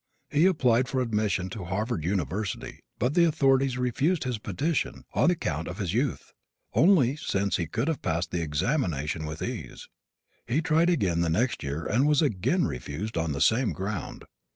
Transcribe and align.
He 0.31 0.47
applied 0.47 0.87
for 0.87 0.99
admission 0.99 1.47
to 1.51 1.65
Harvard 1.65 2.03
University 2.03 2.79
but 2.97 3.13
the 3.13 3.23
authorities 3.23 3.77
refused 3.77 4.23
his 4.23 4.39
petition 4.39 5.03
on 5.13 5.29
account 5.29 5.67
of 5.67 5.77
his 5.77 5.93
youth, 5.93 6.33
only, 6.73 7.15
since 7.15 7.57
he 7.57 7.67
could 7.67 7.87
have 7.87 8.01
passed 8.01 8.31
the 8.31 8.41
examination 8.41 9.27
with 9.27 9.43
ease. 9.43 9.87
He 10.47 10.59
tried 10.59 10.89
again 10.89 11.21
the 11.21 11.29
next 11.29 11.61
year 11.61 11.85
and 11.85 12.07
was 12.07 12.23
again 12.23 12.65
refused 12.65 13.15
on 13.15 13.31
the 13.31 13.41
same 13.41 13.73
ground. 13.73 14.25